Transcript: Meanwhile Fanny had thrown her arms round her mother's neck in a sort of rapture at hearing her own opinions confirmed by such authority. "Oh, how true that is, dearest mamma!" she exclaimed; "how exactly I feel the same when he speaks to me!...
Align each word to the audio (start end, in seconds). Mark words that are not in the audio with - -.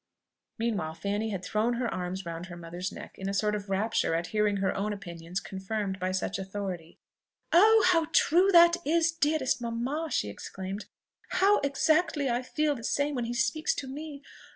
Meanwhile 0.57 0.95
Fanny 0.95 1.29
had 1.29 1.45
thrown 1.45 1.73
her 1.75 1.87
arms 1.87 2.25
round 2.25 2.47
her 2.47 2.57
mother's 2.57 2.91
neck 2.91 3.19
in 3.19 3.29
a 3.29 3.35
sort 3.35 3.53
of 3.53 3.69
rapture 3.69 4.15
at 4.15 4.25
hearing 4.33 4.57
her 4.57 4.75
own 4.75 4.93
opinions 4.93 5.39
confirmed 5.39 5.99
by 5.99 6.11
such 6.11 6.39
authority. 6.39 6.97
"Oh, 7.53 7.85
how 7.87 8.07
true 8.11 8.49
that 8.51 8.77
is, 8.83 9.11
dearest 9.11 9.61
mamma!" 9.61 10.07
she 10.09 10.27
exclaimed; 10.29 10.87
"how 11.33 11.59
exactly 11.59 12.31
I 12.31 12.41
feel 12.41 12.73
the 12.73 12.83
same 12.83 13.13
when 13.13 13.25
he 13.25 13.33
speaks 13.35 13.75
to 13.75 13.87
me!... 13.87 14.23